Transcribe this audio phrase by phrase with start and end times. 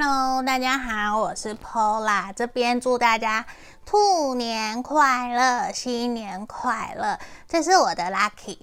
[0.00, 3.44] Hello，大家好，我是 Pola，这边祝大家
[3.84, 7.18] 兔年快乐，新年快乐。
[7.48, 8.60] 这是我的 Lucky，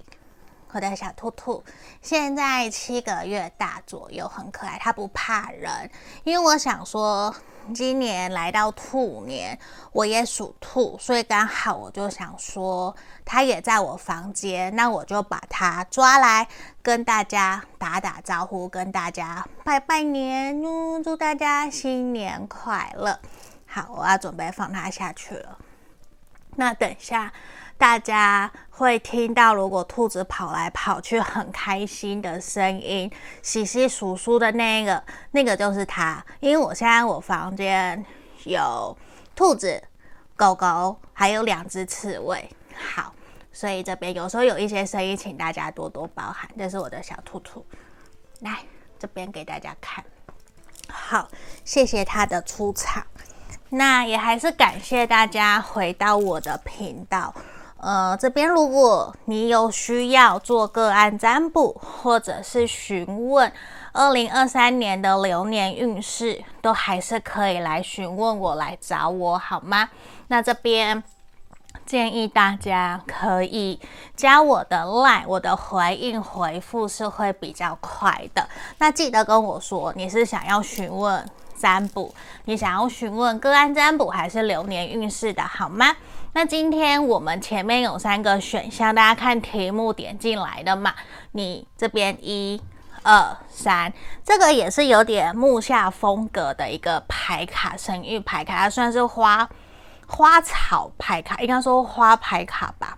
[0.71, 1.61] 我的小兔兔，
[2.01, 5.91] 现在七个月大左右，很可爱，它不怕人。
[6.23, 7.35] 因为我想说，
[7.73, 9.57] 今年来到兔年，
[9.91, 16.47] 我也属兔，所以刚好我就想说，它也在我房间，那我就把它抓来
[16.81, 20.61] 跟大家打打招呼，跟大家拜拜年，
[21.03, 23.19] 祝大家新年快乐。
[23.65, 25.57] 好，我要准备放它下去了。
[26.55, 27.31] 那等一下。
[27.77, 33.09] 大家会听到，如果兔子跑来跑去很开心的声音，
[33.41, 36.21] 窸窸窣窣的那个，那个就是它。
[36.41, 38.05] 因为我现在我房间
[38.43, 38.97] 有
[39.33, 39.81] 兔子、
[40.35, 42.49] 狗狗，还有两只刺猬。
[42.75, 43.13] 好，
[43.53, 46.49] 所以这边有时候有一些声音，请大家多多包涵。
[46.57, 47.65] 这是我的小兔兔，
[48.41, 48.59] 来
[48.99, 50.03] 这边给大家看。
[50.89, 51.29] 好，
[51.63, 53.07] 谢谢它的出场。
[53.69, 57.33] 那也还是感谢大家回到我的频道。
[57.85, 63.53] 呃，这边如果你有需要做个案占卜，或者是询问
[63.93, 69.87] 二零二三年的流年运势，都还是可以来询问我，来找我，好吗？
[70.29, 71.03] 那这边
[71.85, 73.79] 建议大家可以
[74.15, 78.49] 加我的 LINE，我的回应回复是会比较快的。
[78.79, 81.23] 那记得跟我说，你是想要询问
[81.55, 82.11] 占卜，
[82.45, 85.95] 你想要询问个案占卜，还是流年运势的，好吗？
[86.37, 90.93] 那今天我们前面有三个选项，大家看题目点进来的嘛？
[91.31, 92.61] 你这边一、
[93.03, 99.49] 二、三，这个也是有点木下风格的一个牌卡，神谕牌卡，它算是花
[100.07, 102.97] 花草牌卡，应该说花牌卡吧。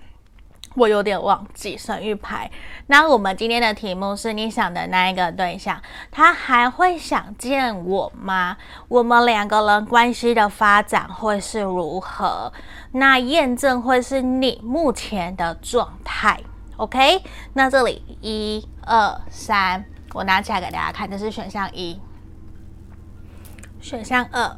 [0.77, 2.49] 我有点忘记神諭牌。
[2.85, 8.55] 那我们今天的题目是你想的那一个对象，他还会想见我吗？
[8.87, 12.53] 我们两个人关系的发展会是如何？
[12.91, 16.39] 那验证会是你目前的状态。
[16.75, 17.23] OK，
[17.53, 19.83] 那这里一二三，
[20.13, 21.99] 我拿起来给大家看，这是选项一，
[23.81, 24.55] 选项二，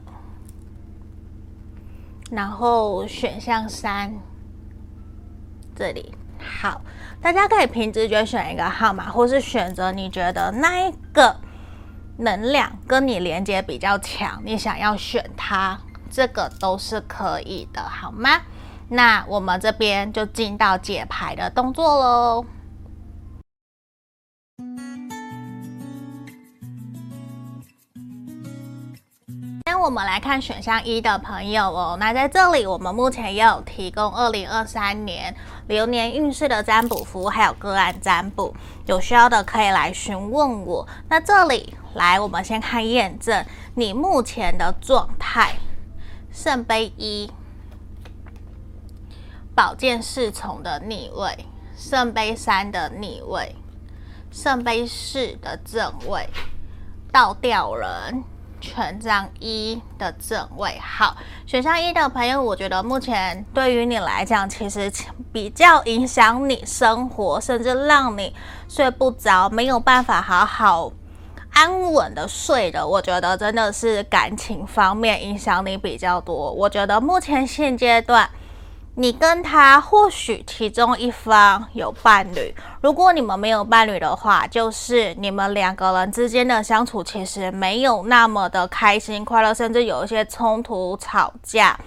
[2.29, 4.19] 然后选项三。
[5.79, 6.13] 这里
[6.61, 6.81] 好，
[7.21, 11.37] 大家可以凭直觉选一个号码，或是选择你觉得那一个
[12.17, 15.79] 能量跟你连接比较强，你想要选它，
[16.09, 18.41] 这个都是可以的，好吗？
[18.89, 22.45] 那我们这边就进到解牌的动作喽。
[29.89, 35.35] 我们来看选项一的朋友哦，那在这里我们目前也有提供二零二三年
[35.67, 38.55] 流年运势的占卜服务，还有个案占卜，
[38.85, 40.87] 有需要的可以来询问我。
[41.07, 45.55] 那这里来，我们先看验证你目前的状态：
[46.31, 47.31] 圣杯一，
[49.55, 53.55] 宝剑侍从的逆位，圣杯三的逆位，
[54.29, 56.29] 圣杯四的正位，
[57.11, 58.23] 倒吊人。
[58.59, 61.15] 权杖一的正位，好，
[61.45, 64.91] 选项一的朋友，我觉得目前对于你来讲，其实
[65.31, 68.35] 比较影响你生活，甚至让你
[68.67, 70.91] 睡不着，没有办法好好
[71.51, 72.85] 安稳的睡的。
[72.87, 76.51] 我觉得真的是感情方面影响你比较多。
[76.51, 78.29] 我觉得目前现阶段。
[78.99, 91.79] 你跟他或许其中一方有伴侣，如果你们没有伴侣的话，就是你们两个人之间的相处其实没有那么的开心快乐，甚至有一些冲突吵架，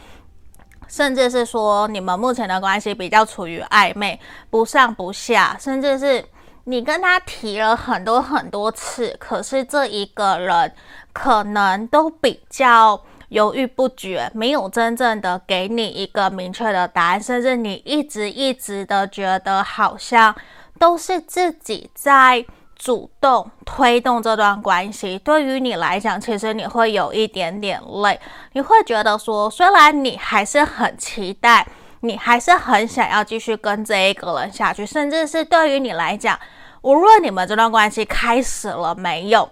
[0.88, 4.18] 甚至是说你们目前的关系比较处于暧昧，
[4.48, 6.24] 不上不下，甚至是
[6.64, 10.72] 你跟他提了很多很多次，可是这一个人
[11.12, 12.98] 可能都比较。
[13.32, 20.34] 犹豫不决，没有真正的给你一个明确的答案，甚至你一直一直的觉得好像
[20.78, 22.44] 都是自己在
[22.76, 25.18] 主动推动这段关系。
[25.18, 28.20] 对于你来讲，其实你会有一点点累，
[28.52, 31.66] 你会觉得说，虽然你还是很期待，
[32.00, 36.38] 你还是很想要继续跟这一个人下去，甚至是对于你来讲，
[36.82, 39.48] 无论你们这段关系开始了没有。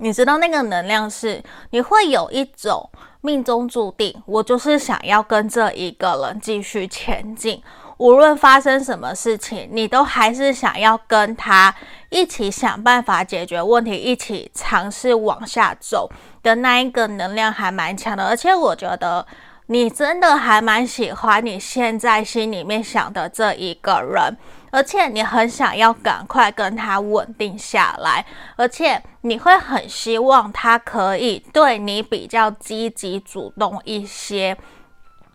[0.00, 2.88] 你知道那个能量是，你会有一种
[3.20, 7.62] 命中注定，我就是想要跟这一个人继续前进，
[7.96, 11.74] 无论发生什么事情，你都还是想要跟他
[12.10, 16.08] 一起想办法解决问题，一起尝试往下走
[16.42, 19.26] 的那一个能量还蛮强的，而且我觉得
[19.66, 24.36] 你真的还蛮喜欢你现在心里面想的这一个人。
[24.70, 28.24] 而且你很想要赶快跟他稳定下来，
[28.56, 34.56] 而且你会很希望他可以对你比较积极主动一些。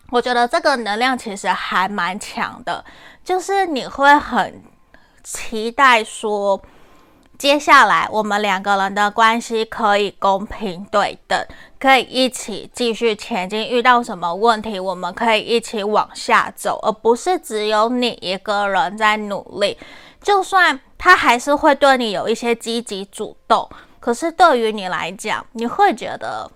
[0.10, 2.86] 我觉得这个能量其实还蛮强的，
[3.24, 4.64] 就是你会很
[5.24, 6.62] 期待说，
[7.44, 11.46] 接下来我们两个人的关系可以公平对等，
[11.78, 13.68] 可以一起继续前进。
[13.68, 19.78] 遇到什么问题，我们可以一起往下走，而不是只有你一个人在努力。
[20.22, 23.70] 就算他还是会对你有一些积极主动，
[24.00, 26.50] 可是对于你来讲，你会觉得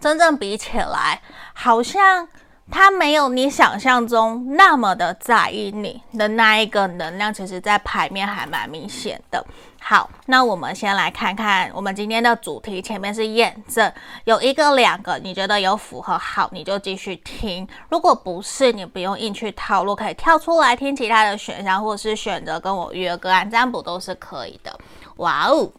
[0.00, 1.20] 真正比起来，
[1.52, 2.26] 好像。
[2.72, 9.44] 他没有你想象中那么的在意你的那一个能量，其实在牌面还蛮明显的。
[9.82, 13.92] 好，那我们先来看看我们今天的主题，前面是验证，
[14.24, 24.78] 有一个、两个，你觉得有符合好，你就继续听；如果不是，你不用硬去套路，可以跳出来听其他的选项，或是选择跟我约个案占卜都是可以的。
[25.16, 25.72] 哇哦，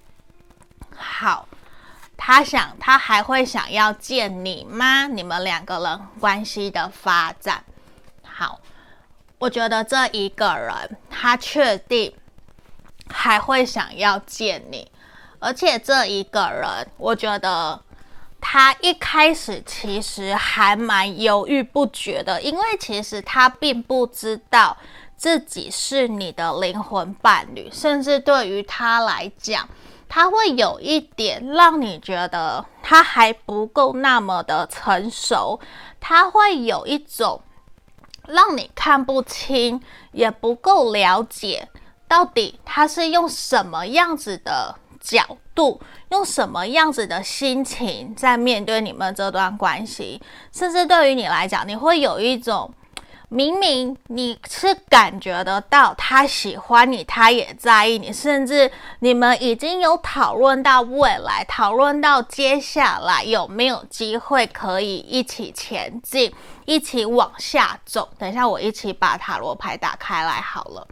[0.95, 1.47] 好。
[2.23, 5.07] 他想，他还会想要见你吗？
[5.07, 7.63] 你们两个人关系的发展，
[8.21, 8.59] 好，
[9.39, 12.13] 我觉得这一个人他确定
[13.11, 14.91] 还会想要见你，
[15.39, 17.79] 而且这一个人，我觉得
[18.39, 24.75] 他一开始其实还蛮犹豫不决的，因为其实他并不知道
[25.15, 29.67] 自己是你的灵魂伴侣，甚至对于他来讲。
[30.13, 35.57] 他会有一点让你觉得他还不够那么的成熟，
[36.01, 37.41] 他会有一种
[38.27, 39.81] 让你看不清，
[40.11, 41.69] 也不够了解，
[42.11, 45.79] 到底他是用什么样子的角度，
[46.09, 50.21] 用什么样子的心情在面对你们这段关系，
[50.51, 52.69] 甚至对于你来讲，你会有一种。
[53.29, 58.69] 明明你是感觉得到他喜欢你，他也在意你，甚至
[58.99, 66.29] 你们已经有讨论到未来，讨论到接下来有没有机会可以一起前进，
[66.65, 68.09] 一起往下走。
[68.19, 70.85] 等一下，我一起把塔罗牌打开来好了。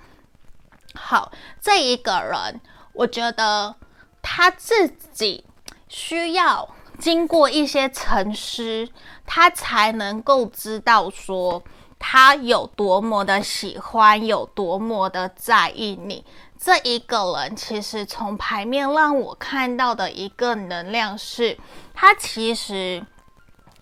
[1.02, 1.32] 好，
[1.62, 2.62] 这一个人，
[2.94, 3.74] 我觉得
[4.22, 5.46] 他自己
[5.88, 6.70] 需要
[7.00, 8.88] 经过一些沉思，
[9.26, 11.64] 他才能够知道说。
[12.02, 16.24] 他有多么的喜欢，有多么的在意你。
[16.58, 21.58] 这一个人，其实从牌面让我看到的一个能量是，
[21.94, 23.06] 他其实，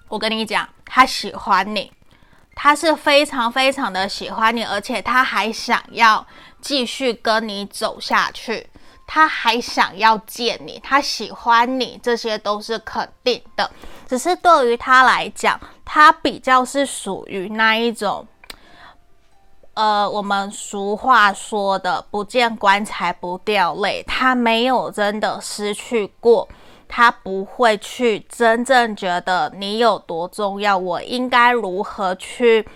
[0.07, 1.91] 我跟你讲，他喜欢你，
[2.59, 6.25] 他是非常非常的喜欢你，而且他还想要
[6.59, 8.67] 继续跟你走下去，
[9.05, 13.69] 他还想要见你，他喜欢你，这些都是肯定的。
[14.07, 18.25] 只是对于他来讲，他比较是属于那一种，
[19.75, 24.01] 呃，我们俗话说的“不见棺材不掉泪”。
[24.09, 26.49] 他没有真的失去过，
[26.87, 32.67] 他不会去真正觉得你有多重要，我应该如何去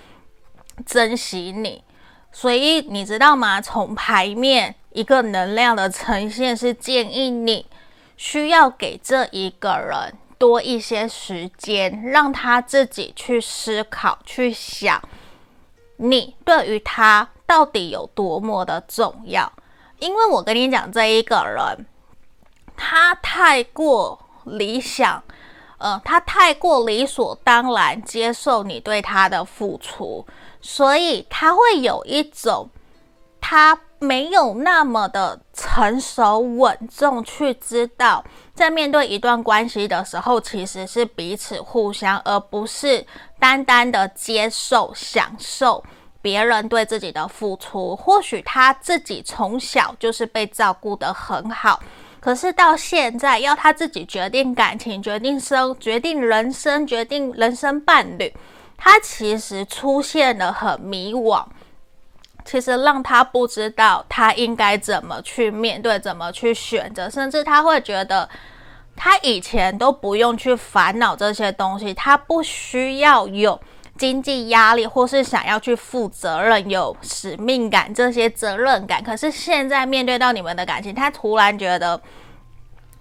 [0.86, 1.84] 珍惜你。
[2.32, 3.60] 所以你知道吗？
[3.62, 7.66] 从牌面一个能量的呈现是建议你
[8.16, 10.14] 需要给这一个人。
[10.38, 15.00] 多一些时间，让他自己去思考、去想，
[15.98, 19.54] 你对于他到底有多么的重要。
[20.00, 21.86] 因为我跟你讲，这一个人，
[22.84, 25.24] 他太过理想，
[25.78, 30.26] 呃，他太过理所当然接受你对他的付出，
[30.62, 32.68] 所以他会有一种
[33.40, 33.80] 他。
[34.04, 43.06] 没有那么的成熟稳重，去知道在面对一段关系的时候，其实是彼此互相，而不是
[43.38, 45.84] 单单的接受、享受
[46.20, 47.96] 别人对自己的付出。
[47.96, 51.80] 或许他自己从小就是被照顾得很好，
[52.22, 58.32] 可是到现在要他自己决定感情、决定生、决定人生、决定人生伴侣，
[58.78, 61.44] 他其实出现了很迷惘。
[62.46, 68.28] 其实让他不知道他应该怎么去面对，怎么去选择，甚至他会觉得
[68.96, 73.60] 他以前都不用去烦恼这些东西，他不需要有
[74.02, 79.04] 经济压力，或是想要去负责任、有使命感这些责任感。
[79.04, 82.02] 可是现在面对到你们的感情，他突然觉得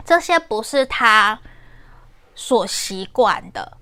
[0.05, 1.41] 这些不是他
[2.35, 3.79] 所习惯的。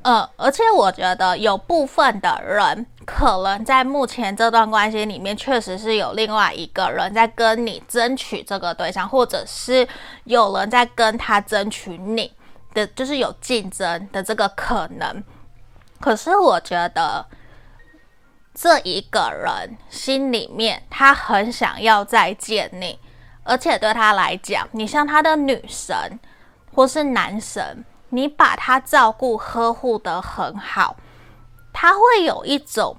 [0.00, 2.86] 嗯，而且我觉得有部分的人。
[3.04, 9.86] 可能在目前这段关系里面，确实是有另外一个人在跟你争取这个对象，或者是
[10.24, 12.32] 有人在跟他争取你
[12.72, 15.22] 的，就是有竞争的这个可能。
[16.02, 17.24] 可是我觉得
[18.52, 22.98] 这一个人心里面他很想要再见你，
[23.44, 26.18] 而且对他来讲，你像他的女神
[26.74, 30.96] 或是男神，你把他照顾呵护得很好，
[31.72, 32.96] 他会有一种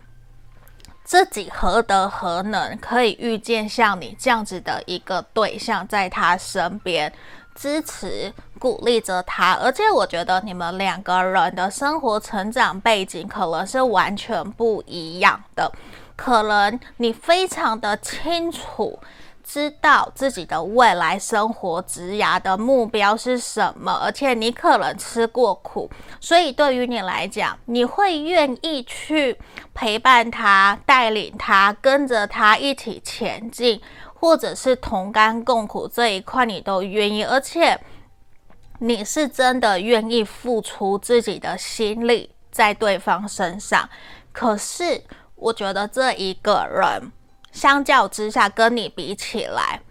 [1.03, 7.13] 自己何德何能可以遇见像你这样子的一个对象在他身边。
[7.55, 15.71] 支持、鼓励着他，而且我觉得你们两个人的生活成长背景可能是完全不一样的。
[16.15, 18.99] 可能你非常的清楚，
[19.43, 29.37] 知道自己的未来生活、职涯的目标是什么，而且你可能吃过苦，所以对于你来讲，你会愿意去
[29.73, 33.81] 陪伴他、带领他、跟着他一起前进。
[34.23, 37.77] 或者是同甘共苦这一块，你都愿意，而且
[38.79, 43.89] 你是真的愿意付出自己的心力在对方身上。
[44.31, 45.03] 可是，
[45.35, 47.11] 我觉得这一个人
[47.51, 49.81] 相较之下跟你比起来，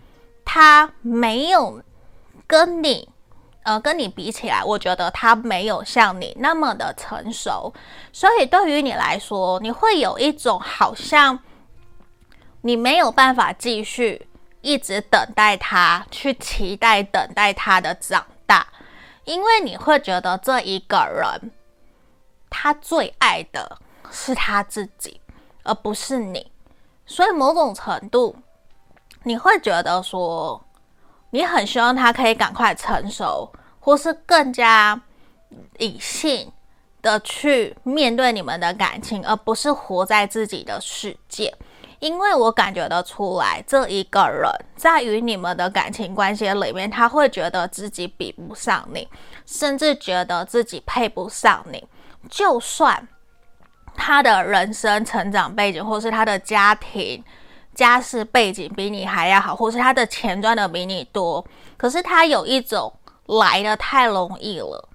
[0.46, 1.82] 他没有
[2.46, 3.06] 跟你，
[3.64, 7.70] 呃，跟你比起来，我觉得他没有像你那么的成熟。
[8.14, 11.38] 所以，对于你来说，你会有一种好像。
[12.62, 14.26] 你没有办法继续
[14.60, 18.66] 一直等待他，去期待等待他的长大，
[19.24, 21.50] 因为你会觉得这一个人，
[22.48, 23.78] 他最爱的
[24.10, 25.20] 是他自己，
[25.64, 26.50] 而不是你。
[27.04, 28.36] 所以某种程度，
[29.24, 30.64] 你会觉得说，
[31.30, 35.00] 你很希望他可以赶快成熟，或是更加
[35.78, 36.52] 理性
[37.02, 41.52] 的去面对你们的感情，而不是活在自己的世界。
[42.02, 49.08] 因为我感觉得出来，这一个人在与你们的感情关系里面，他会觉得自己比不上你，
[49.46, 51.86] 甚至觉得自己配不上你。
[52.28, 53.06] 就算
[53.94, 57.22] 他的人生成长背景，或是他的家庭
[57.72, 61.44] 家世背景比你还要好，或是他的钱赚的比你多，
[61.76, 62.92] 可是他有一种
[63.26, 64.88] 来的太容易了，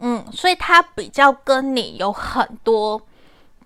[0.00, 3.00] 嗯，所以他比较跟你有很多。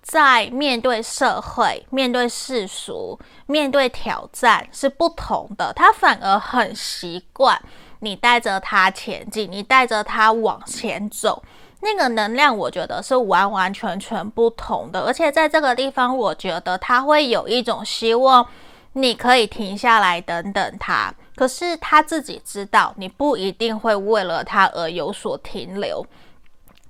[0.04, 7.58] 在面对社会、面对世俗、面对挑战是不同的，他反而很习惯
[8.00, 11.42] 你带着他前进，你带着他往前走，
[11.80, 15.00] 那个能量我觉得是完完全全不同的。
[15.06, 18.46] 而且在这个地方，我觉得他会有一种希望
[18.92, 26.06] 你可以停下来等等他，可是他自己知道你不一定会为了他而有所停留。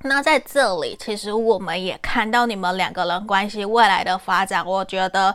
[0.06, 4.64] 那在这里，其实我们也看到你们两个人关系未来的发展。
[4.64, 5.34] 我觉得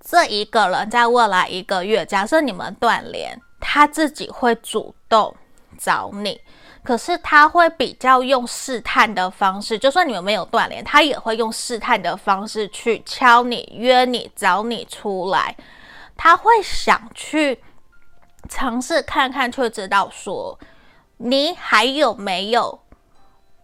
[0.00, 5.36] 这一个人在未来一个月，假设你们断联，他自己会主动
[5.76, 6.40] 找你，
[6.82, 9.78] 可是他会比较用试探的方式。
[9.78, 15.54] 就算你们没有断联，他也会用试探的方式去敲你、约你、找你出来。
[16.16, 17.62] 他会想去
[18.48, 20.58] 尝试看看，却知道说
[21.18, 22.80] 你还有没有。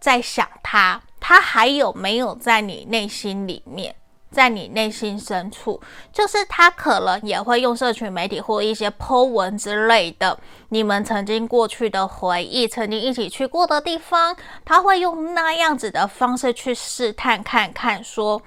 [0.05, 3.95] 在想他，他还有没有在你内心里面，
[4.29, 5.81] 在你内心深处，
[6.13, 10.37] 就是他可能也会用社群媒体或一些 po 文之类的，
[10.69, 18.39] 你们曾经过去的回忆，曾经一起去过的地方，他会用那样子的方式去试探看看，说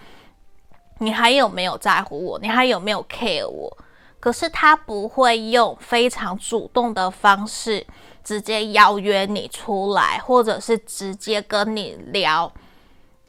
[1.01, 3.77] 你还有没有在乎我，你还有没有 care 我，
[4.21, 7.85] 可是他不会用非常主动的方式。
[8.29, 12.53] 直接邀约你出来，或者是直接跟你聊，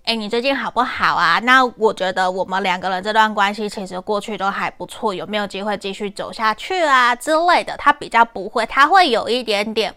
[0.03, 1.39] 哎，你最近好不好啊？
[1.39, 7.77] 那我觉得我们两个人这段关系其实过去都还不错，有没有机会继续走下去啊之类的？
[7.77, 9.95] 他比较不会，他会有一点点。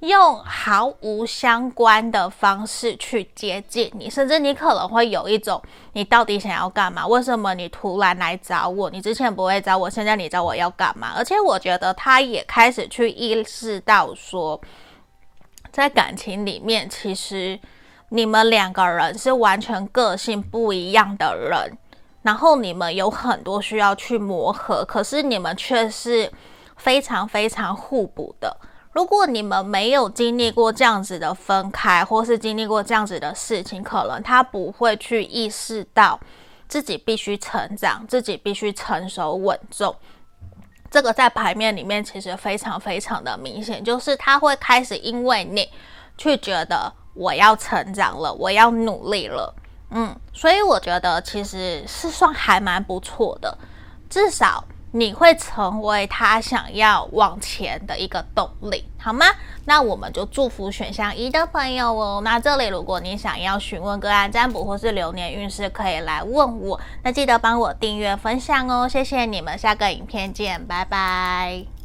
[0.00, 5.60] 用毫无相关的方式去接近你，甚至你可能会有一种，
[5.94, 7.04] 你到底想要干嘛？
[7.04, 8.88] 为什么你突然来找我？
[8.90, 11.14] 你之前不会找我，现在你找我要干嘛？
[11.16, 14.60] 而且我觉得他也开始去意识到说，
[15.72, 17.58] 在感情里面，其实
[18.10, 21.76] 你们两个人是完全个性不一样的人，
[22.22, 26.30] 然后你们有很多需要去磨合，可是你们却是
[26.76, 28.56] 非常非常互补的。
[28.98, 36.18] 如果你们没有经历过这样子的分开，或是经历过这样子的事情，可能他不会去意识到
[36.66, 39.94] 自己必须成长，自己必须成熟稳重。
[40.90, 45.70] 这个在牌面里面其实非常非常的明显，就是他会开始因为你
[46.16, 49.54] 去觉得我要成长了，我要努力了，
[49.92, 53.56] 嗯，所以我觉得其实是算还蛮不错的，
[54.10, 54.64] 至少。
[54.92, 59.26] 你会成为他想要往前的一个动力，好吗？
[59.66, 62.20] 那我们就祝福选项一的朋友哦。
[62.24, 66.80] 那这里如果你想要询问个案占卜或是流年运势，可以来问我。
[67.02, 71.77] 那记得帮我订阅分享哦，谢谢你们，下个影片见，拜拜。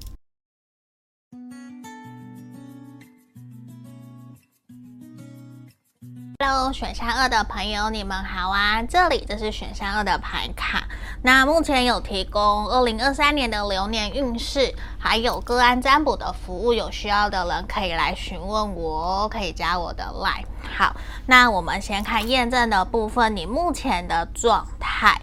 [6.45, 8.83] Hello，选项二的朋友，你们好啊！
[8.83, 10.83] 这里这是选项二的牌卡。
[11.21, 20.43] 那目前有提供二零二三年的流年运势，还有个案占卜的服务，有需要的人可以来询问我，可以加我的 Line。
[20.77, 20.93] 好，
[21.27, 25.17] 那我们先看验证的部分，你目前的状态。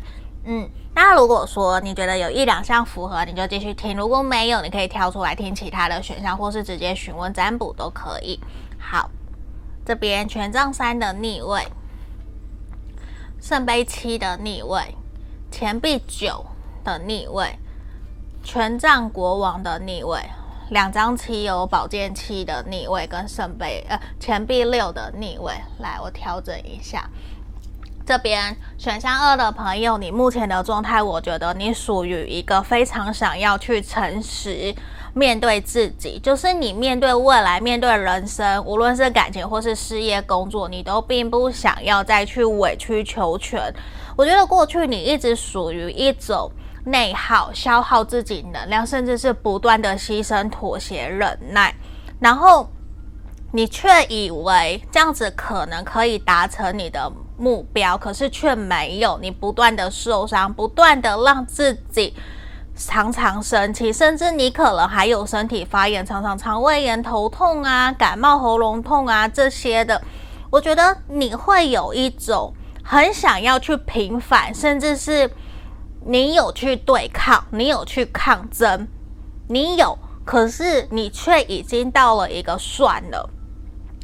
[0.47, 8.41] 嗯，那如果说你觉得有一两项符合，你就继续听；如果没有，你可以跳出来听其他的选项，或是直接询问占卜都可以。
[8.79, 9.11] 好。
[9.85, 11.67] 这边权杖三的逆位，
[13.41, 14.95] 圣杯七的逆位，
[15.51, 16.47] 钱币九
[16.85, 17.59] 的逆位，
[18.45, 20.21] 权杖国王的逆位，
[20.71, 25.55] 两张七有宝剑七的逆位跟圣杯呃钱币六的逆位。
[25.79, 27.09] 来，我调整一下。
[28.07, 34.75] 这边选项二的朋友，你目前的状态，我觉得你属于一个非常想要去诚实。
[35.13, 43.73] 面对自己，就是你面对未来，面对人生，无论是感情或是事业工作，你都并不想要再去委曲求全。
[44.17, 46.51] 我觉得过去你一直属于一种
[46.85, 51.75] 内耗，消耗自己能量，甚至是不断的牺牲、妥协、忍耐，
[52.21, 52.69] 然后
[53.53, 59.19] 你却以为这样子可能可以达成你的目标，可是却没有。
[59.21, 62.15] 你不断的受伤，不断的让自己。
[62.87, 70.01] 常常生气，甚至你可能还有身体发炎，常常肠胃炎、头痛啊、感冒、喉咙痛啊这些的。
[70.51, 75.31] 我觉得你会有一种很想要去平反，甚至是
[76.07, 78.89] 你有去对抗，你有去抗争，
[79.49, 83.29] 你有，可是你却已经到了一个算了。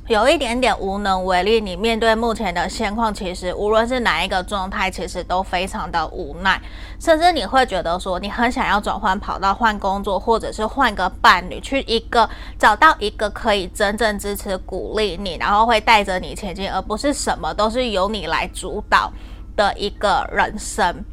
[0.08, 6.60] 有一点点无能为力，你面对目前的现况，其实无论是哪一个状态，其实都非常的无奈，
[7.00, 19.12] 甚至你会觉得说，你很想要转换跑道、换工作，或者是换个伴侣，去一个找到一个可以真正支持、鼓励你，然后会带着你前进，而不是什么都是由你来主导
[19.56, 21.04] 的一个人生。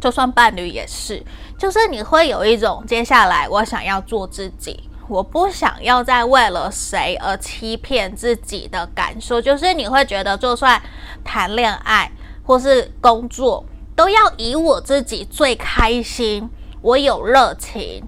[0.00, 1.24] 就算伴侣也是，
[1.58, 4.87] 就是你会有一种接下来我想要做自己。
[5.08, 10.80] 我不想要再为了谁而欺骗自己的感受，就是你会觉得，就算
[11.24, 12.12] 谈恋爱
[12.44, 13.64] 或是工作，
[13.96, 16.48] 都要以我自己最开心、
[16.82, 18.04] 我有热情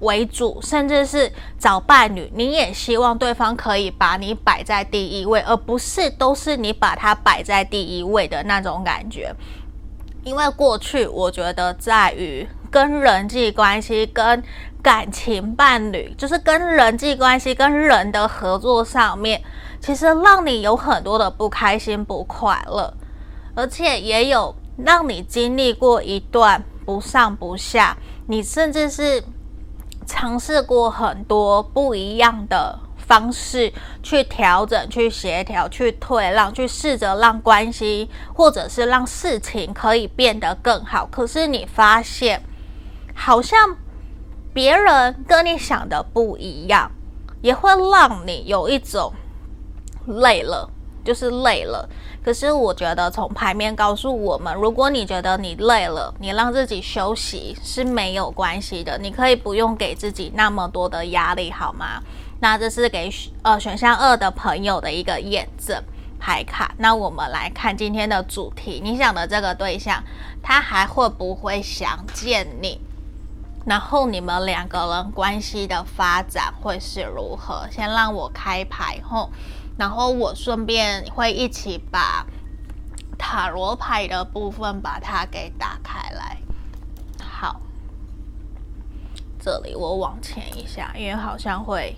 [0.00, 9.34] 为主，甚至是找伴侣，你也希望对方可以把你摆在第一位，而不是都是你把他摆在第一位的那种感觉。
[10.24, 14.42] 因为过去我觉得在于跟人际关系跟。
[14.80, 19.42] 感情伴侣就是跟人际关系、跟人的合作上面，
[19.80, 22.94] 其实让你有很多的不开心、不快乐，
[23.56, 29.22] 而且也有让你经历过一段不上不下，你甚至是
[30.06, 42.40] 尝试过很多不一样的方式去调整、去协调、去退让、去试着让关系或者是让事情可以变得更好，可是你发现
[43.14, 43.76] 好像。
[44.54, 46.90] 别人跟你想的不一样，
[47.42, 49.12] 也会让你有一种
[50.06, 50.68] 累了，
[51.04, 51.88] 就是累了。
[52.24, 62.02] 可是我觉得从牌面告诉我们，如果你觉得你累了，你让自己休息是没有关系的，你可以不用给自己那么多的压力，好吗？
[62.40, 63.10] 那这是给
[63.42, 65.82] 呃选项二的朋友的一个验证
[66.18, 66.74] 牌卡。
[66.78, 70.02] 那我们来看今天的主题，你想的这个对象，
[70.42, 72.80] 他还会不会想见你？
[73.66, 77.68] 然后你们两个人关系的发展会是如何？
[77.70, 79.30] 先让我开牌后，
[79.76, 82.24] 然后我顺便会一起把
[83.18, 86.38] 塔罗牌的部分把它给打开来。
[87.20, 87.60] 好，
[89.38, 91.94] 这里我往前一下，因为好像会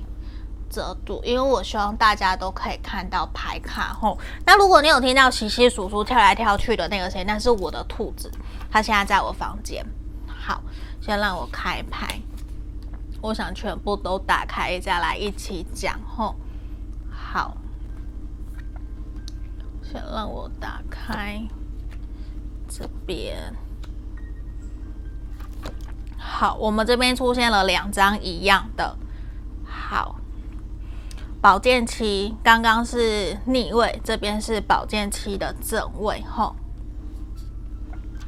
[0.70, 4.16] 遮住，因为我希望大家都可以看到牌卡后。
[4.46, 8.30] 那如果你有听到窸窸窣窣跳来跳去的那个声音，那是我的兔子，
[8.70, 9.84] 它现在在我房间。
[10.26, 10.62] 好。
[11.02, 12.20] 先让我开牌，
[13.22, 16.36] 我想全部都打开，再来一起讲吼。
[17.10, 17.56] 好，
[19.82, 21.40] 先让我打开
[22.68, 23.54] 这边。
[26.18, 28.94] 好，我们这边出现了两张一样的。
[29.64, 30.19] 好，
[31.42, 36.54] 宝剑七刚刚是逆位，这边是宝剑七的正位吼。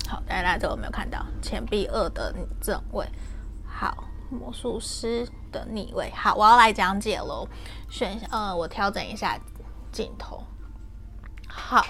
[0.09, 3.07] 好，来来，这我没有看到钱币二的正位。
[3.66, 6.11] 好，魔术师的逆位。
[6.16, 7.46] 好，我要来讲解喽。
[7.90, 9.38] 选一下，呃，我调整一下
[9.92, 10.42] 镜头。
[11.46, 11.85] 好，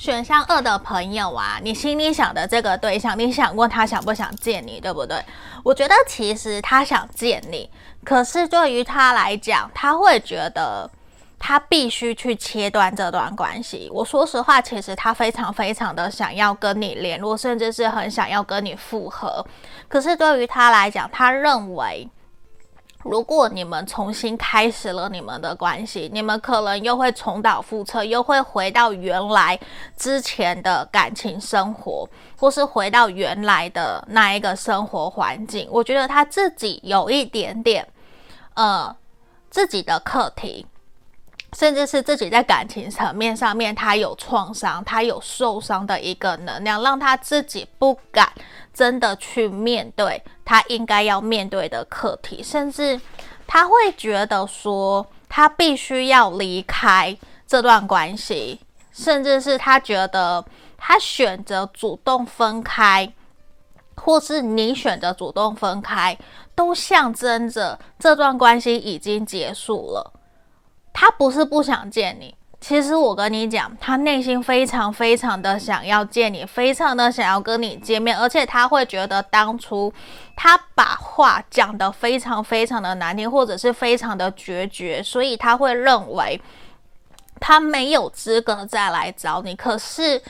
[0.00, 5.22] 选项二的朋友啊，你心里想的这个对象，你想过他想不想见你，对不对？
[5.62, 7.68] 我觉得其实他想见你，
[8.02, 10.90] 可是对于他来讲，他会觉得
[11.38, 13.90] 他必须去切断这段关系。
[13.92, 19.44] 我说实话，其实他非常非常的想要跟你联络，甚至是很想要跟你复合。
[19.86, 22.08] 可是对于他来讲，他认为。
[23.02, 29.58] 如果你们重新开始了你们的关系，你们可能又会重蹈覆辙，又会回到原来
[29.96, 32.08] 之前的感情生活，
[32.38, 35.66] 或是回到原来的那一个生活环境。
[35.70, 37.86] 我觉得他自己有一点点，
[38.54, 38.94] 呃，
[39.48, 40.66] 自己的课题。
[41.60, 48.32] 甚至是自己在感情层面上面，他有创伤，他有受伤的一个能量，让他自己不敢
[48.72, 52.98] 真的去面对他应该要面对的课题，甚至
[53.46, 57.14] 他会觉得说他必须要离开
[57.46, 58.58] 这段关系，
[58.90, 60.42] 甚至是他觉得
[60.78, 63.12] 他选择主动分开，
[63.96, 66.16] 或是你选择主动分开，
[66.54, 70.14] 都象征着这段关系已经结束了。
[70.92, 79.92] 他不是不想见你，其实我跟你讲，他内心非常非常的想要见你，非常的想要跟你见面，而且他会觉得当初
[80.36, 86.40] 他把话讲得非常非常的难听，或者是非常的决绝，所以他会认为
[87.38, 89.54] 他没有资格再来找你。
[89.54, 90.20] 可是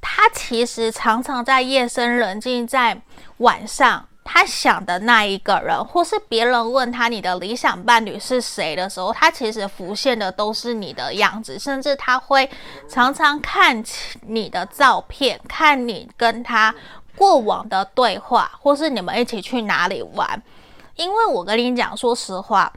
[0.00, 3.00] 他其实常常在夜深人静，在
[3.38, 4.06] 晚上。
[4.30, 12.48] 他想的那一个人，或是别人问他你的理想伴侣是谁的时候，他其实浮现的都是你的样子，甚至他会
[12.86, 13.82] 常常看
[14.26, 16.74] 你的照片，看你跟他
[17.16, 20.42] 过往的对话，或是你们一起去哪里玩。
[20.96, 22.70] 因为我跟你讲，说实话，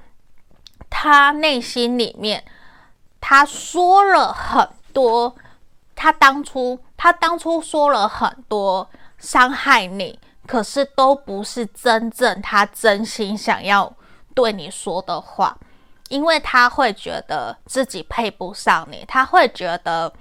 [0.89, 2.41] 他内心里面
[3.19, 5.35] 他说了很多，
[5.97, 10.17] 他当初他当初说了很多伤害你。
[10.51, 13.95] 可是都不是真正他真心想要
[14.35, 15.57] 对你说的话，
[16.09, 20.11] 因为他会觉得自己配不上你，他会觉得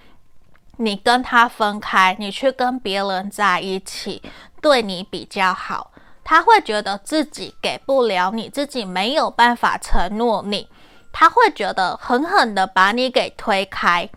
[0.76, 4.22] 你跟他分开，你去跟别人在一起，
[4.62, 5.90] 对你比较好，
[6.22, 10.68] 他会觉得自己给不了你，自己没有办法承诺你，
[11.10, 14.08] 他会觉得狠狠的把你给推开，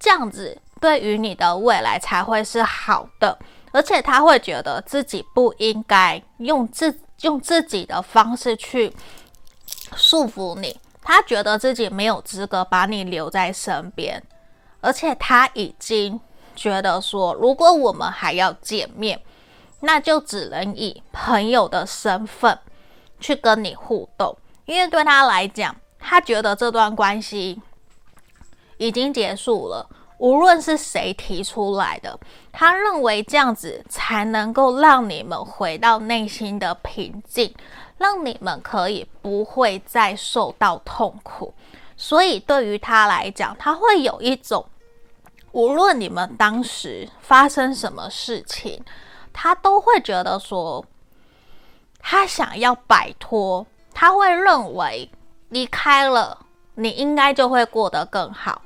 [0.00, 3.38] 这样子对于你的未来才会是好的。
[3.72, 8.94] 而且他会觉得自己不应该用自用自己的方式去
[9.96, 14.22] 束缚你，他觉得自己没有资格把你留在身边，
[14.80, 16.20] 而且他已经
[16.54, 19.20] 觉得说，如果我们还要见面，
[19.80, 22.58] 那就只能以朋友的身份
[23.18, 27.60] 去跟你互动，因为对他来讲，他觉得这段关系
[28.76, 29.88] 已经结束了。
[30.18, 32.18] 无论是谁提出来的，
[32.52, 37.52] 他认为这样子才能够让你们回到内心的平静，
[37.98, 41.52] 让你们可以不会再受到痛苦。
[41.96, 44.64] 所以对于他来讲，他会有一种，
[45.52, 48.84] 无论你们当时发生什么事情，
[49.32, 50.84] 他都会觉得说，
[51.98, 55.10] 他想要摆脱，他会认为
[55.48, 58.62] 离开了，你应该就会过得更好。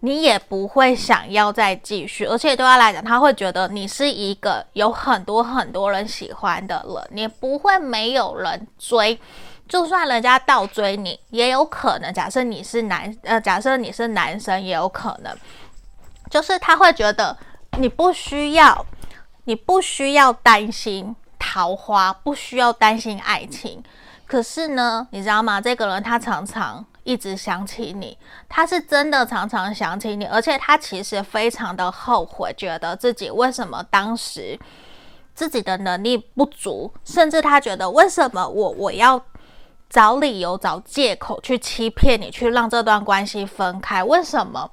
[0.00, 9.18] 你也不会想要再继续，而且对他来讲，他会觉得你是一个有很多很多人喜欢的人，你不会没有人追，
[9.68, 12.12] 就算人家倒追你，也有可能。
[12.14, 15.36] 假设你是男，呃，假设你是男生，也有可能，
[16.30, 17.36] 就是他会觉得
[17.78, 18.86] 你不需要，
[19.44, 23.82] 你不需要担心桃花，不需要担心爱情。
[24.26, 25.60] 可是呢，你知道吗？
[25.60, 26.84] 这个人他常常。
[27.04, 34.58] 一直想起你，他是真的常常想起你，而且他其实非常的后悔，觉得自己为什么当时
[35.34, 39.24] 自己的能力不足，甚至他觉得为什么我我要
[39.88, 44.04] 找理由、找借口去欺骗你，去让这段关系分开？
[44.04, 44.70] 为什么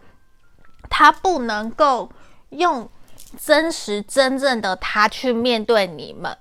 [0.89, 2.09] 他不能够
[2.49, 2.89] 用
[3.41, 6.37] 真实、真正的他去面对你们？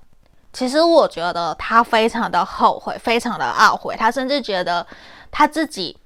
[0.53, 4.85] 其实我觉得他非常的后悔，非常的懊悔，他甚至觉得。
[5.37, 5.99] 他自己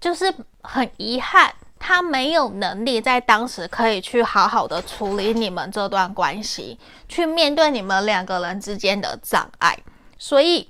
[0.00, 9.78] 就是很遗憾，他没有能力在当时可以去好好的处理你们这段关系，去面对你们两个人之间的障碍。
[10.16, 10.66] 所以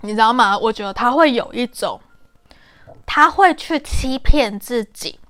[0.00, 0.56] 你知道吗？
[0.56, 2.00] 我觉得他会有一种，
[3.04, 5.20] 他会去欺骗自己，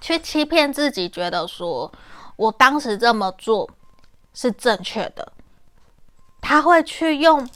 [0.00, 1.90] 去欺骗自己，觉得说
[2.36, 3.68] 我当时这么做
[4.32, 5.32] 是正确的，
[6.40, 7.48] 他会去用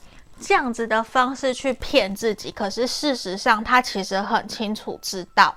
[0.43, 2.51] 这样子的方式去骗自己。
[2.51, 5.57] 可是事实上，他其实很清楚知道，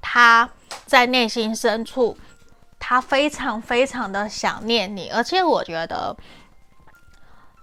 [0.00, 0.48] 他
[0.86, 2.16] 在内心深处，
[2.78, 5.08] 他非常非常的想念你。
[5.08, 6.14] 而且我觉得，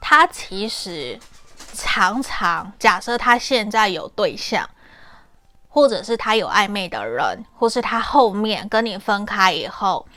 [0.01, 1.19] 他其实
[1.73, 4.67] 常常假设他现在有对象。
[5.67, 10.07] 或者是他有暧昧的人，或是他后面跟你分开以后，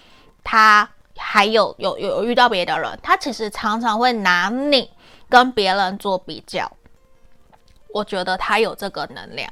[0.45, 4.89] 他还有有有遇到别的人，他其实常常会拿你
[5.29, 6.71] 跟别人做比较。
[7.93, 9.51] 我觉得他有这个能量，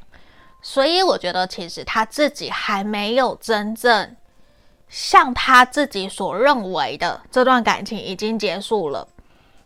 [0.60, 4.16] 所以我觉得其实他自己还没有真正
[4.88, 9.08] 像他自己所认为的这段感情已经结束了。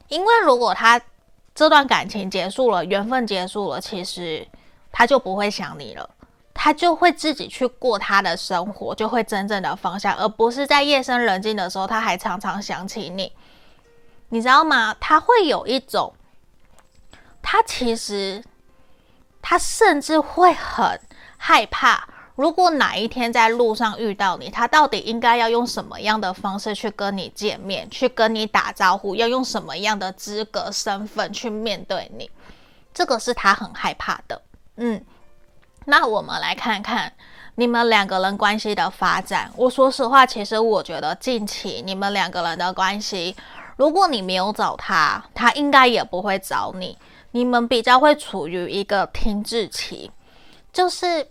[0.08, 1.00] 因为如果他
[1.54, 4.46] 这段感情结束了，缘分结束了，其实
[4.92, 6.08] 他就不会想你了。
[6.52, 13.32] 他就会自己去过他的生活，就会真正的放下，而不是在夜深人静的时候，他还常常想起你，
[14.30, 14.96] 你知道吗？
[14.98, 16.12] 他会有一种，
[17.42, 18.42] 他其实，
[19.42, 20.98] 他甚至会很
[21.36, 32.30] 害怕，如果哪一天在路上遇到你，他到底应该要用什么样的方式去跟你见面，去跟你打招呼，要用什么样的资格、身份去面对你，
[32.94, 34.40] 这个是他很害怕的，
[34.76, 35.04] 嗯。
[35.86, 37.10] 那我们来看看
[37.54, 39.50] 你们两个人关系的发展。
[39.56, 43.34] 我说实话，其实我觉得近期你们两个人的关系，
[43.80, 46.98] 如果你没有找他，他应该也不会找你。
[47.30, 50.10] 你们比较会处于一个停滞期，
[50.70, 51.26] 就是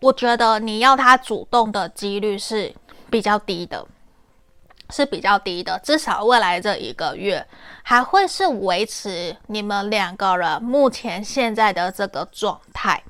[0.00, 2.74] 我觉得你要他主动的几率是
[3.10, 3.86] 比较低的，
[4.88, 5.78] 是比较低的。
[5.80, 7.46] 至少未来这一个月
[7.82, 13.02] 还会是维持你们两个人目前现在的这个状态。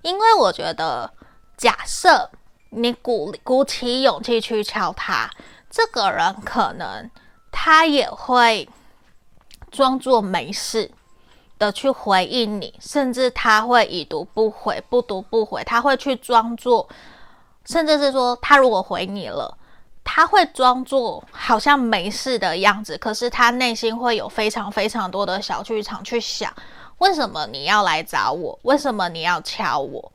[0.00, 1.12] 因为我觉得，
[1.58, 2.30] 假设
[2.70, 5.28] 你鼓鼓起勇气去敲他，
[5.68, 7.10] 这个人可能
[7.50, 8.68] 他也会
[9.70, 10.90] 装作没事
[11.58, 16.88] 的去回应你，甚至他会已读不回，不读不回，他会去装作，
[17.66, 19.56] 甚至是说他如果回你了，
[20.02, 26.52] 他会装作好像没事的样子，可是他内心会有非常非常多的小剧场去想。
[26.98, 28.58] 为什么你要来找我？
[28.62, 30.12] 为什么你要敲我？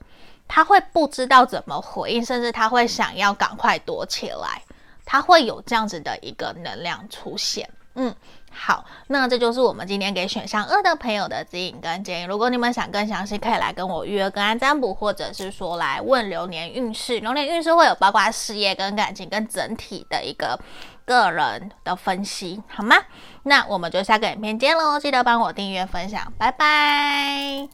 [0.47, 4.61] 他会不知道怎么回应，甚至他会想要赶快躲起来。
[5.05, 7.69] 他会有这样子的一个能量出现。
[7.97, 8.13] 嗯，
[8.51, 12.25] 好，那这就是我们今天给选项二的朋友的指引跟建议。
[12.25, 17.21] 如果你们想更详细，可以来跟我预约个案占卜，或者是说来问流年运势。
[17.21, 20.59] 流年运势会有包括事业跟感情跟整体的一个
[21.05, 22.97] 个人的分析，好吗？
[23.43, 24.99] 那我们就下个影片见喽！
[24.99, 27.69] 记得帮我订阅分享，拜拜。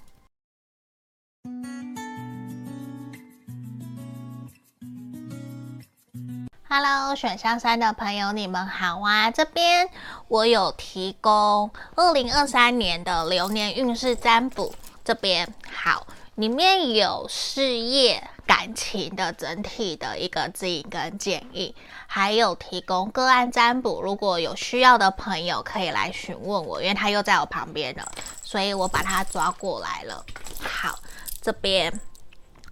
[6.73, 9.29] Hello，选项三的朋友，你们好啊！
[9.29, 9.89] 这边
[10.29, 21.75] 我有提供二零二三年的流年运势占卜，这边好，里面有事业、感情的整体的一个指引跟建议，
[22.07, 28.09] 还有提供个案占卜，如果有需要的朋友可以来询问我，因为他又在我旁边了，
[28.41, 30.25] 所以我把他抓过来了。
[30.61, 30.97] 好，
[31.41, 31.99] 这边。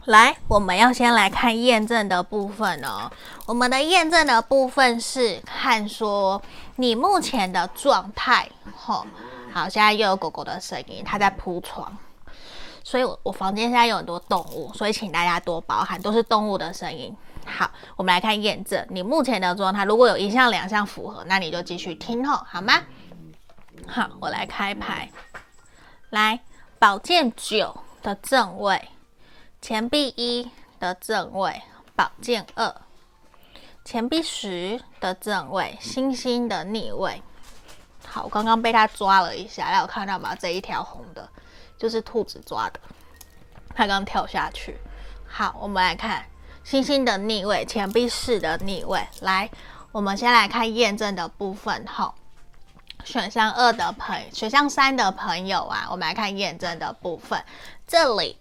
[0.06, 3.12] 来，我们要先来看验证的部分哦。
[3.46, 6.42] 我们的验证的部分是看说
[6.78, 8.50] 你目前的状态。
[8.76, 9.06] 吼，
[9.54, 11.96] 好，现在又有狗狗的声音，它在铺床，
[12.84, 17.16] 所以我我房间现在有很多动物，所以请大家多包涵，都是动物的声音。
[17.46, 22.82] 好，我们来看验证你目前的状态，如果有一项两项符合，那你就继续听吼，好吗？
[23.86, 25.12] 好，我来开牌，
[26.10, 26.40] 来
[26.80, 28.90] 宝剑九的正位。
[29.62, 31.62] 钱币一的正位，
[31.94, 32.74] 宝剑二；
[33.84, 37.22] 钱币十的正位，星星的逆位。
[38.08, 40.34] 好，我刚刚被他抓了一下，大家有看到吗？
[40.34, 41.30] 这一条红的，
[41.78, 42.80] 就是兔子抓的，
[43.76, 44.80] 他刚跳下去。
[45.28, 46.26] 好，我们来看
[46.64, 49.06] 星星的逆位，钱币四的逆位。
[49.20, 49.52] 来，
[49.92, 51.86] 我们先来看验证的部分。
[51.86, 52.16] 好，
[53.04, 57.44] 选项二的朋友，选项三的朋友啊，我们来看验证的部分，
[57.86, 58.40] 这里。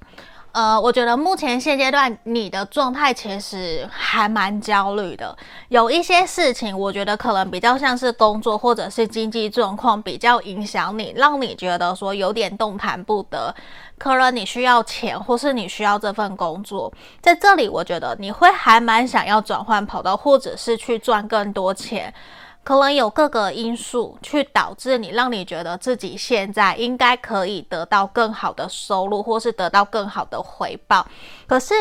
[0.59, 13.55] 呃，我觉得目前现阶段你的状态其实还蛮焦虑的，有一些事情我觉得可能比较像是工作或者是经济状况比较影响你，让你觉得说有点动弹不得。
[13.99, 22.13] 可能你需要钱，或是你需要这份工作，在这里我觉得你会还蛮想要转换跑道，或者是去赚更多钱。
[22.69, 31.07] 可能有各个因素去导致你，让你觉得自己现在应该可以得到更好的收入，或是得到更好的回报。
[31.47, 31.75] 可是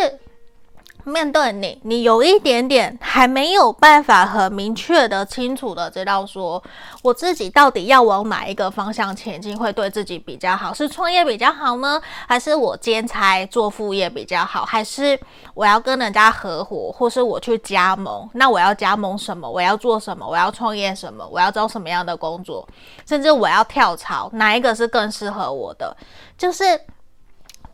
[1.08, 6.62] 面对你，你有一点点还没有办法很明确的、清楚的知道说，
[7.02, 10.74] 我自己到底要往哪一个方向前进会对自己比较好？
[10.74, 14.66] 是创业比较好呢，还是我兼差做副业比较好？
[14.66, 15.18] 还是
[15.54, 18.30] 我要跟人家合伙，或是我去加盟？
[18.34, 19.50] 那我要加盟什么？
[19.50, 20.28] 我要做什么？
[20.28, 21.26] 我要创业什么？
[21.32, 22.68] 我要找什么样的工作？
[23.06, 25.96] 甚至我要跳槽，哪一个是更适合我的？
[26.38, 26.82] 就是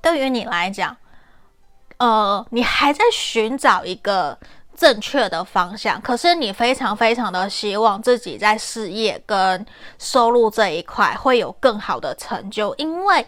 [0.02, 0.96] 对于你来讲。
[1.98, 4.38] 呃，你还在寻找一个
[4.76, 9.66] 正确的方向，可是你非常非常的希望自己在事业跟
[9.98, 13.26] 收入这一块会有更好的成就，因为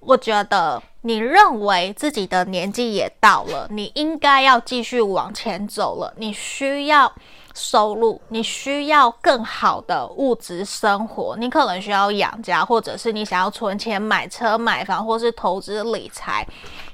[0.00, 7.12] 我觉得你认为自己的年纪也到了，你应该要继续往前走了，你需要。
[7.52, 16.46] 收入，你需要更好的物质生活，你可能需要养家，或者是你想要存钱买车买房，或是投资理财，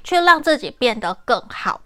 [0.07, 1.81] 去让自己变得更好。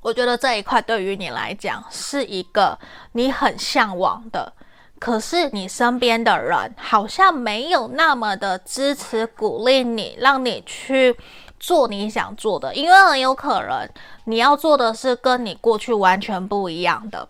[0.00, 2.76] 我觉得这一块对于你来讲是一个
[3.12, 4.52] 你很向往的，
[4.98, 11.16] 可是你身边的人好像没有那么的支持鼓励你，让你去
[11.60, 13.88] 做你想做的，因为很有可能
[14.24, 17.28] 你要做的是跟你过去完全不一样的。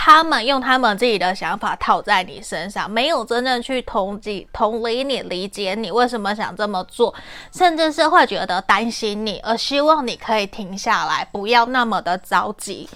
[0.00, 7.12] 他们用他们自己的想法套在你身上，没有真正去同理、同理你、理解你为什么想这么做，
[7.52, 12.88] 甚至是会觉得担心你，而希望你可以停下来，不要那么的着急。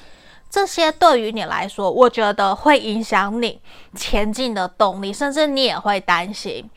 [0.48, 3.60] 这些对于你来说，我觉得会影响你
[3.96, 6.70] 前进的动力，甚至你也会担心。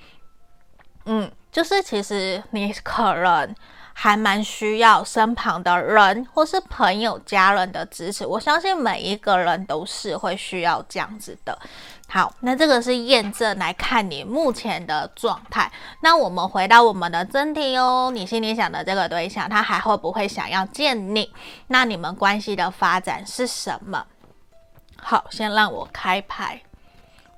[1.05, 3.55] 嗯，就是其实你可能。
[3.97, 8.25] 还蛮需要身旁的人或是朋友、家人的支持。
[8.25, 11.57] 我相信每一个人都是会需要这样子的。
[12.09, 15.71] 好，那这个是验证来看你目前的状态。
[16.01, 21.33] 那我们回到我们的真题哦，你心里想的这个对象，他还会不会想要见你？
[21.67, 24.05] 那你们关系的发展是什么？
[24.97, 26.61] 好，先让我开牌，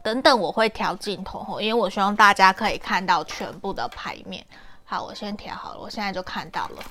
[0.04, 4.44] 等等我会调镜头哦，因为我希望大家可以看到全部的牌面。
[4.90, 6.82] 好，我先调好了，我现在就看到了。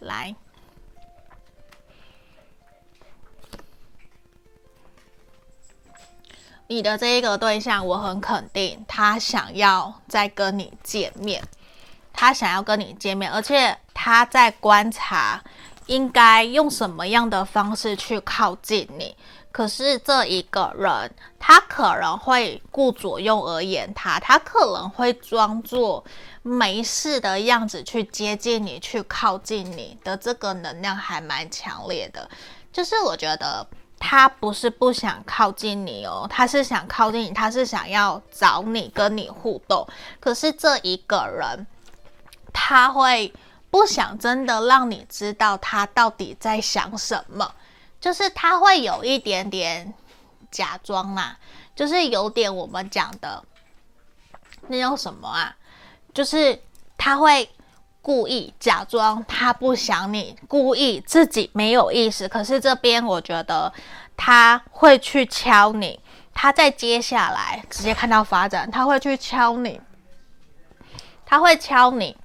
[0.00, 0.34] 来，
[6.66, 11.42] 你的这一个对象，我很肯定，他想要再跟你见面，
[12.12, 15.42] 他想要跟你见面，而且他在观察，
[15.86, 19.16] 应该用什么样的方式去靠近你。
[19.50, 26.04] 可是这一个人，他可能会顾左右而言他，他可能会装作
[26.46, 32.28] 没事的样子去接近你，去靠近你的这个能量还蛮强烈的。
[32.70, 33.66] 就是我觉得
[33.98, 39.88] 他不是不想靠近你哦，他是想靠近你，他是想要找你跟你互动。
[40.20, 41.66] 可是这一个人，
[42.52, 43.32] 他会
[43.70, 47.54] 不想真的让你知道他到底在想什么。
[47.98, 49.94] 就是他会有一点点
[50.50, 51.38] 假装嘛，
[51.74, 53.42] 就是有点我们讲的
[54.68, 55.56] 那叫什么啊？
[56.14, 56.58] 就是
[56.96, 57.46] 他会
[58.00, 62.28] 故意假装他不想你，故意自己没有意识。
[62.28, 63.70] 可是这边我觉得
[64.16, 65.98] 他会去敲你，
[66.32, 69.80] 他在接下来直接看到发展，他会去敲你，
[71.26, 72.16] 他会敲你，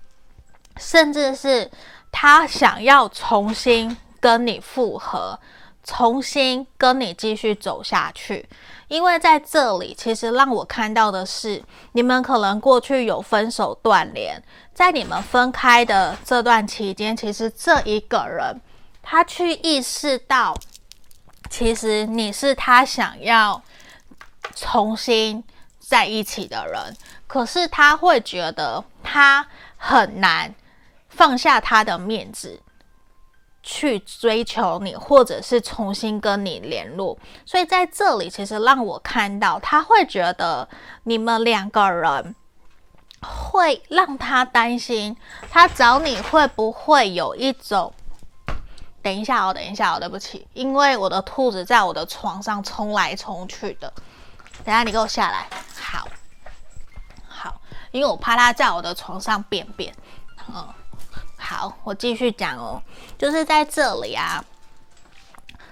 [0.78, 1.70] 甚至是
[2.12, 5.40] 他想要重新跟你复合。
[5.82, 8.48] 重新跟你继续走下去，
[8.90, 18.60] 因为在这里，其实让我看到的是，你们可能过去有分手断联，在你们分开的这段期间，其实这一个人
[19.02, 20.54] 他去意识到，
[21.50, 23.62] 其实你是他想要
[24.56, 25.44] 重新
[25.80, 26.98] 在一起的人，
[27.28, 29.48] 可是他会觉得他
[29.78, 30.54] 很难
[31.08, 32.60] 放下他的面子。
[33.62, 40.68] 去追求你，或者是重新跟你联络，所以在这里其实让我看到，他会觉得
[41.04, 42.36] 你们两个人
[43.22, 45.16] 会让他担心，
[45.50, 47.94] 他找你会不会有一种……
[49.02, 53.92] 等一下哦，等一下哦，对不起，因为我的兔子在我的床上冲来冲去的，
[54.64, 55.48] 等下你给我下来，
[55.80, 56.08] 好，
[57.28, 59.94] 好，因为我怕他在我的床上便便，
[60.48, 60.66] 嗯。
[61.50, 62.80] 好，我继续讲哦，
[63.18, 64.46] 就是在这里啊，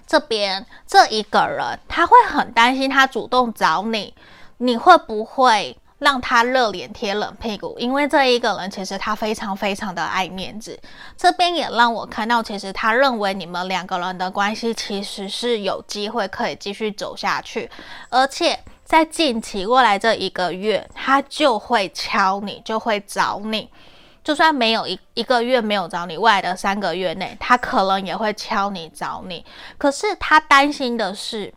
[0.08, 4.12] 这边这一个人他会很担心，他主动找你，
[4.58, 7.76] 你会不会让他热脸贴冷屁股？
[7.78, 10.80] 因为这一个人其实他非常非常的爱面子，
[11.16, 17.70] 这边也让我看到，其实他认为你们两个人的关系其实是有机会可以继续走下去，
[18.10, 23.70] 而且在近期过来这一个月，他就会敲你，就会找你。
[24.28, 29.46] 就算没有一一个月没有找你，未来的三个月内，他可能也会敲你找你。
[29.78, 31.54] 可是他担心的是，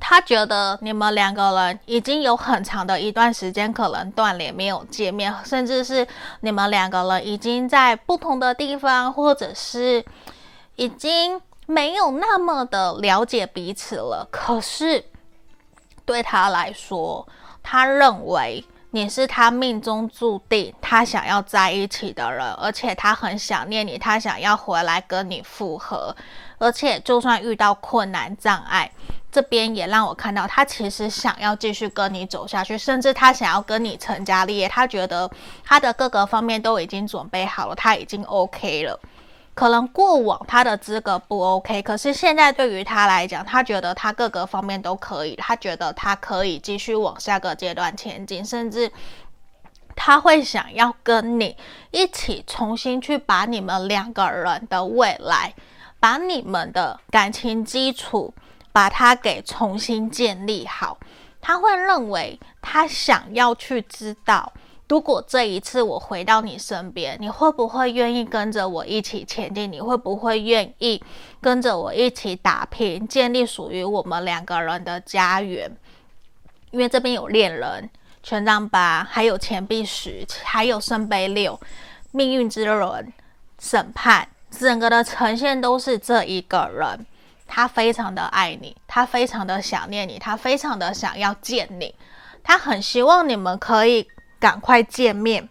[0.00, 6.08] 他觉得你们两个人已经有很长的一段时间可能断联没有见面，甚至是
[6.40, 10.02] 你们两个人已经在不同的地方，或者是
[10.76, 14.26] 已经没有那么的了解彼此了。
[14.30, 15.04] 可是
[16.06, 17.28] 对他来说，
[17.62, 18.64] 他认为。
[18.94, 26.14] 你是他命中注定他想要在一起的人，而且他很想念你，他想要回来跟你复合，
[26.58, 28.88] 而且就算遇到困难障碍，
[29.32, 35.28] 这边也让我看到他其实想要继续跟你走下去，甚至他想要跟你成家立业，他觉得
[35.64, 39.00] 他的各个方面都已经准备好了，他已经 OK 了。
[39.54, 48.90] 可能过往他的资格不 OK，可是现在对于他来讲，他觉得他各个方面都可以，他觉得他可以继续往下个阶段前进，甚至
[49.94, 51.56] 他会想要跟你
[51.92, 55.54] 一起重新去把你们两个人的未来，
[56.00, 58.34] 把你们的感情基础，
[58.72, 60.98] 把它给重新建立好。
[61.40, 64.52] 他会认为他想要去知道。
[64.86, 69.72] 如果这一次我回到你身边，你会不会愿意跟着我一起前进？
[69.72, 71.02] 你会不会愿意
[71.40, 75.74] 跟着我一起打拼，建立属于我们两个人的家园？
[76.70, 77.88] 因为这边有恋人、
[78.22, 81.58] 权杖八，还有钱币十，还有圣杯六，
[82.10, 83.10] 命运之轮、
[83.58, 87.06] 审判，整个的呈现都是这一个人，
[87.46, 91.94] 他非常的爱你，他非常的想念你，他非常的想要见你，
[92.42, 94.06] 他很希望你们可以。
[94.44, 95.48] 赶快见面，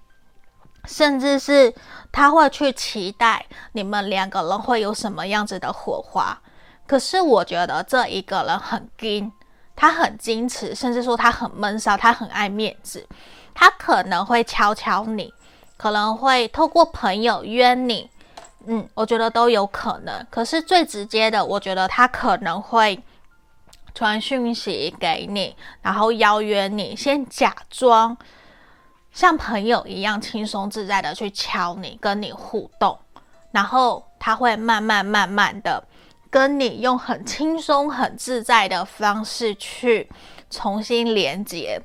[0.86, 1.74] 甚至是
[2.12, 6.40] 他会去期待你们两个人会有什么样子的火花。
[6.86, 9.32] 可是我觉得这一个人很矜，
[9.76, 13.08] 他很矜持，甚至说他很闷骚，他很爱面子。
[13.56, 15.34] 他可能会敲敲你，
[15.76, 18.08] 可能会透过朋友约你，
[18.68, 20.24] 嗯，我觉得都有可能。
[20.30, 23.04] 可是最直接的，我觉得他可能会
[23.96, 28.16] 传讯息给你，然后邀约你，先假装。
[29.14, 32.98] 像朋友一样轻松自在的去敲你，跟你互动，
[33.52, 35.82] 然后他会慢慢慢慢的
[36.32, 40.10] 跟你用很轻松、很自在的方式去
[40.50, 41.80] 重新连接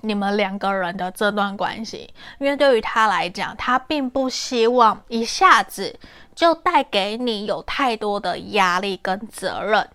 [0.00, 2.12] 你们两个人的这段关系。
[2.40, 6.00] 因为对于他来讲，他并不希望一下子
[6.34, 9.86] 就带给你有太多的压力跟责任。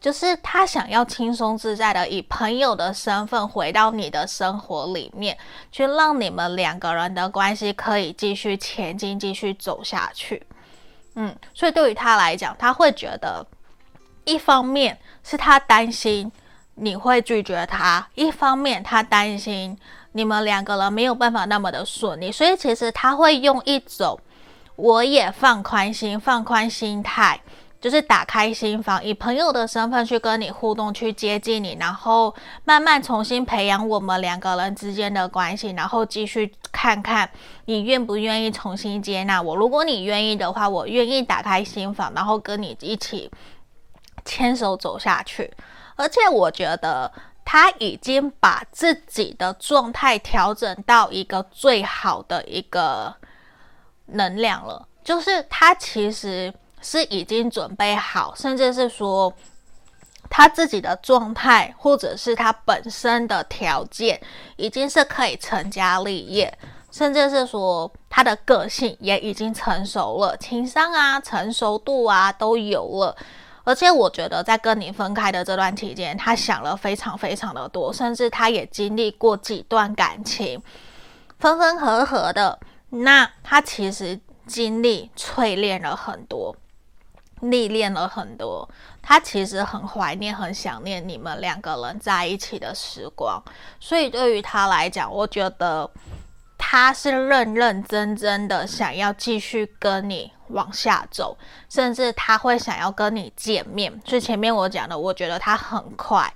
[0.00, 5.36] 就是他想要轻松自在的以朋友的身份回到你的生活里面，
[5.72, 10.40] 去让你们两个人的关系可以继续前进，继续走下去。
[11.14, 13.44] 嗯，所以对于他来讲，他会觉得，
[14.24, 16.30] 一方面是他担心
[16.76, 19.76] 你会拒绝他，一方面他担心
[20.12, 24.16] 你们两个人没有办法那么的顺利，所以其实他会用一种
[24.76, 27.40] 我也放宽心、放宽心态。
[27.80, 37.30] 就是打开心房，以朋友的身份去跟你互动，去接近你，然后慢慢重新培养我们两个人之间的关系，然后继续看看
[37.66, 39.54] 你愿不愿意重新接纳我。
[39.54, 43.30] 如果你愿意的话，我愿意打开心房，然后跟你一起
[44.24, 45.48] 牵手走下去。
[45.94, 47.12] 而且我觉得
[47.44, 53.14] 他已经把自己的状态调整到一个最好的一个
[54.06, 56.52] 能量了，就是他其实。
[56.80, 59.32] 是已经准备好，甚至是说
[60.30, 64.20] 他自己的状态，或者是他本身的条件，
[64.56, 66.52] 已经是可以成家立业，
[66.90, 73.16] 甚至是说他的个性也已经成熟了，情商啊、成熟度啊都有了。
[73.64, 80.62] 而且我觉得在跟你分开的这段期间，他想了非常非常的多，甚至他也经历过几段感情，
[81.38, 82.58] 分分合合的。
[82.90, 86.56] 那他其实经历淬炼了很多。
[87.40, 88.68] 历练了很多，
[89.02, 93.42] 他其实很怀念、很想念你们两个人在一起的时光。
[93.80, 95.90] 所以对于他来讲，我觉得
[96.56, 101.36] 他是认认真真的想要继续跟你往下走，
[101.68, 104.00] 甚至他会想要跟你见面。
[104.04, 106.32] 所以前面我讲的，我觉得他很快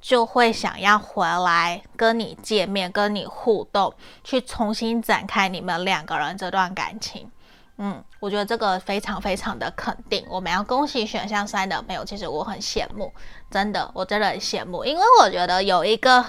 [0.00, 3.92] 就会想要回来跟你见面、跟你互动，
[4.22, 7.30] 去重新展开你们两个人这段感情。
[7.76, 10.24] 嗯，我觉得这个非常非常的肯定。
[10.28, 13.12] 我们要恭喜选项三的朋友，其实我很羡慕，
[13.50, 16.24] 真的，我真的很羡慕，因为我觉得有一个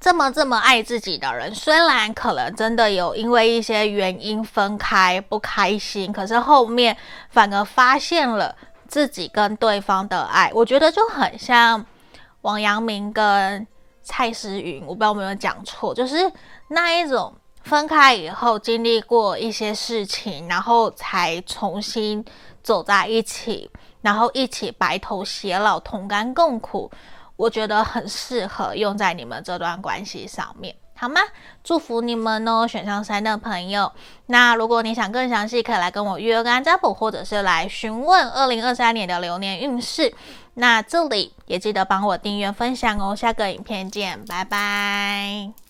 [0.00, 6.96] 这么这么爱自己的人，虽然可能真的有因为一些原因分开不开心，可是后面
[7.28, 8.56] 反而发现了
[8.88, 11.84] 自己跟对方的爱，我觉得就很像
[12.40, 13.66] 王阳明跟
[14.02, 16.32] 蔡诗芸，我不知道有没有讲错，就是
[16.68, 17.34] 那一种。
[17.62, 22.24] 分开以后经历过一些事情，然后才重新
[22.62, 23.70] 走在一起，
[24.02, 26.90] 然后一起白头偕老，同甘共苦。
[27.36, 31.22] 我觉得很适合用在你们这段关系上面，好吗？
[31.64, 33.90] 祝福你们哦，选项三的朋友。
[34.26, 40.14] 那如果你想更详细，可以来跟我约个案占卜，或者是来询问二零二三年的流年运势。
[40.54, 43.16] 那这里也记得帮我订阅分享哦。
[43.16, 45.69] 下个影片见，拜拜。